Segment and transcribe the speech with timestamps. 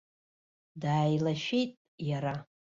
[0.81, 1.71] Дааилашәеит
[2.09, 2.35] иара.